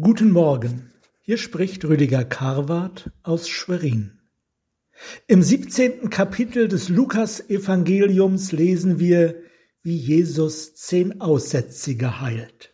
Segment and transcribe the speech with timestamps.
[0.00, 0.90] Guten Morgen,
[1.20, 4.20] hier spricht Rüdiger Karwart aus Schwerin.
[5.26, 9.42] Im siebzehnten Kapitel des Lukas-Evangeliums lesen wir,
[9.82, 12.72] wie Jesus zehn Aussätzige heilt.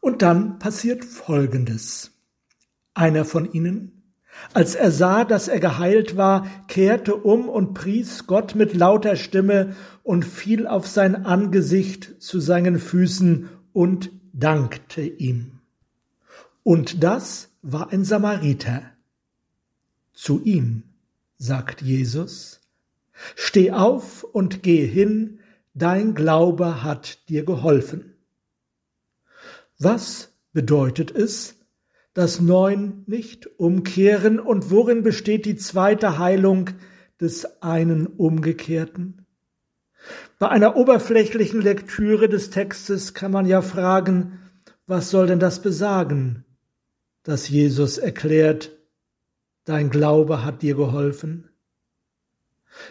[0.00, 2.10] Und dann passiert Folgendes.
[2.92, 4.12] Einer von ihnen,
[4.52, 9.74] als er sah, dass er geheilt war, kehrte um und pries Gott mit lauter Stimme
[10.02, 15.55] und fiel auf sein Angesicht zu seinen Füßen und dankte ihm.
[16.66, 18.82] Und das war ein Samariter.
[20.12, 20.82] Zu ihm
[21.38, 22.60] sagt Jesus,
[23.36, 25.38] Steh auf und geh hin,
[25.74, 28.16] dein Glaube hat dir geholfen.
[29.78, 31.54] Was bedeutet es,
[32.14, 36.70] dass neun nicht umkehren und worin besteht die zweite Heilung
[37.20, 39.24] des einen Umgekehrten?
[40.40, 44.40] Bei einer oberflächlichen Lektüre des Textes kann man ja fragen,
[44.88, 46.42] was soll denn das besagen?
[47.26, 48.70] Dass Jesus erklärt,
[49.64, 51.50] dein Glaube hat dir geholfen?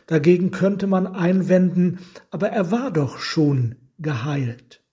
[0.08, 2.00] Dagegen könnte man einwenden,
[2.31, 4.83] aber er war doch schon geheilt.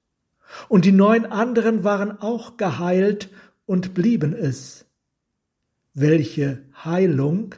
[0.68, 3.30] Und die neun anderen waren auch geheilt
[3.66, 4.86] und blieben es.
[5.92, 7.56] Welche Heilung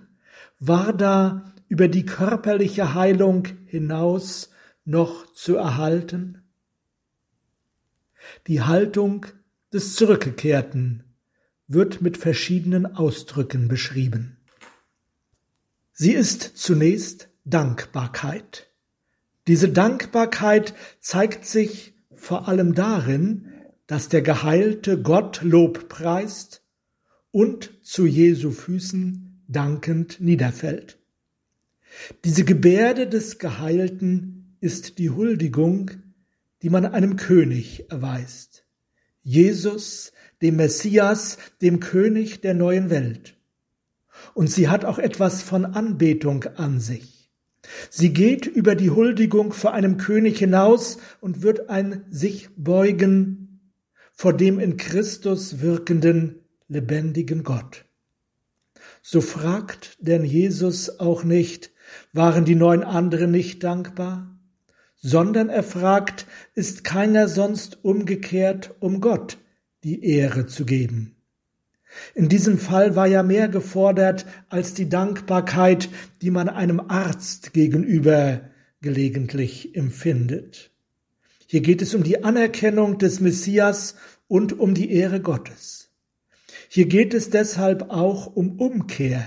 [0.58, 4.50] war da über die körperliche Heilung hinaus
[4.86, 6.44] noch zu erhalten?
[8.46, 9.26] Die Haltung
[9.70, 11.04] des Zurückgekehrten
[11.66, 14.36] wird mit verschiedenen Ausdrücken beschrieben.
[15.92, 18.70] Sie ist zunächst Dankbarkeit.
[19.46, 23.52] Diese Dankbarkeit zeigt sich vor allem darin,
[23.86, 26.62] dass der Geheilte Gott Lob preist
[27.30, 30.98] und zu Jesu Füßen dankend niederfällt.
[32.24, 35.90] Diese Gebärde des Geheilten ist die Huldigung,
[36.62, 38.63] die man einem König erweist.
[39.24, 43.36] Jesus dem Messias, dem König der neuen Welt.
[44.34, 47.30] Und sie hat auch etwas von Anbetung an sich.
[47.88, 53.72] Sie geht über die Huldigung vor einem König hinaus und wird ein sich beugen
[54.12, 57.86] vor dem in Christus wirkenden, lebendigen Gott.
[59.02, 61.72] So fragt denn Jesus auch nicht,
[62.12, 64.33] waren die neun anderen nicht dankbar?
[65.06, 69.36] Sondern er fragt, ist keiner sonst umgekehrt um Gott,
[69.82, 71.16] die Ehre zu geben.
[72.14, 75.90] In diesem Fall war ja mehr gefordert als die Dankbarkeit,
[76.22, 78.48] die man einem Arzt gegenüber
[78.80, 80.70] gelegentlich empfindet.
[81.48, 85.90] Hier geht es um die Anerkennung des Messias und um die Ehre Gottes.
[86.70, 89.22] Hier geht es deshalb auch um Umkehr,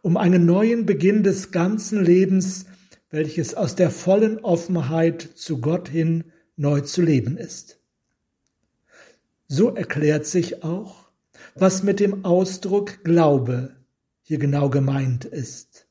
[0.00, 2.64] um einen neuen Beginn des ganzen Lebens,
[3.10, 6.24] welches aus der vollen Offenheit zu Gott hin
[6.56, 7.80] neu zu leben ist.
[9.48, 11.10] So erklärt sich auch,
[11.54, 13.74] was mit dem Ausdruck Glaube
[14.22, 15.88] hier genau gemeint ist.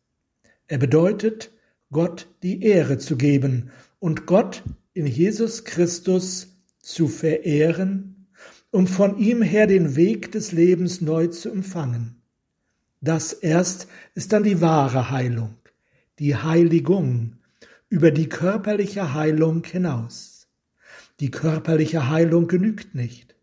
[0.68, 1.52] Er bedeutet,
[1.91, 4.63] Gott die Ehre zu geben und Gott
[4.94, 6.47] in Jesus Christus
[6.79, 8.28] zu verehren,
[8.72, 12.22] um von ihm her den Weg des Lebens neu zu empfangen.
[13.02, 15.56] Das erst ist dann die wahre Heilung,
[16.19, 17.38] die Heiligung
[17.90, 20.47] über die körperliche Heilung hinaus.
[21.19, 23.35] Die körperliche Heilung genügt nicht.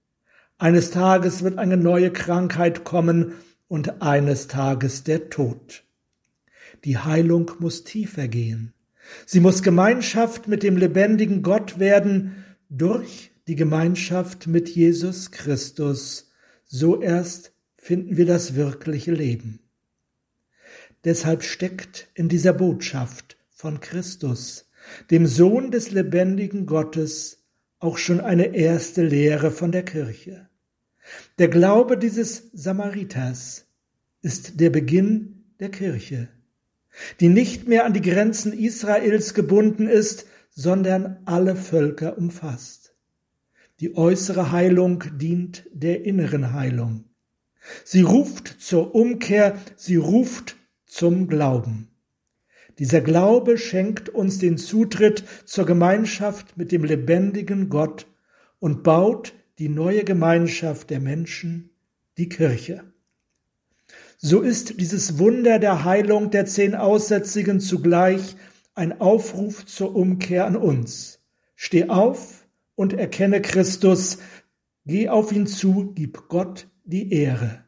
[0.59, 3.33] Eines Tages wird eine neue Krankheit kommen
[3.69, 5.85] und eines Tages der Tod.
[6.85, 8.73] Die Heilung muss tiefer gehen.
[9.25, 16.31] Sie muss Gemeinschaft mit dem lebendigen Gott werden durch die Gemeinschaft mit Jesus Christus.
[16.65, 19.66] So erst finden wir das wirkliche Leben.
[21.07, 24.69] Deshalb steckt in dieser Botschaft von Christus,
[25.13, 27.45] dem Sohn des lebendigen Gottes,
[27.79, 30.49] auch schon eine erste Lehre von der Kirche.
[31.39, 33.67] Der Glaube dieses Samariters
[34.21, 36.29] ist der Beginn der Kirche,
[37.21, 42.97] die nicht mehr an die Grenzen Israels gebunden ist, sondern alle Völker umfasst.
[43.79, 47.05] Die äußere Heilung dient der inneren Heilung.
[47.85, 51.89] Sie ruft zur Umkehr, sie ruft zum Glauben.
[52.79, 58.07] Dieser Glaube schenkt uns den Zutritt zur Gemeinschaft mit dem lebendigen Gott
[58.59, 61.71] und baut die neue Gemeinschaft der Menschen,
[62.19, 62.85] die Kirche.
[64.19, 68.37] So ist dieses Wunder der Heilung der zehn Aussätzigen zugleich
[68.75, 71.21] ein Aufruf zur Umkehr an uns.
[71.55, 74.19] Steh auf und erkenne Christus,
[74.85, 77.65] geh auf ihn zu, gib Gott die Ehre.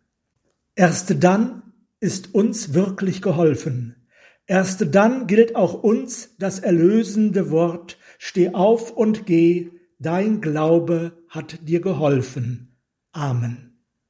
[0.74, 1.62] Erst dann
[2.00, 4.08] ist uns wirklich geholfen.
[4.46, 11.68] Erst dann gilt auch uns das erlösende Wort, steh auf und geh, dein Glaube hat
[11.68, 12.76] dir geholfen.
[13.12, 13.67] Amen.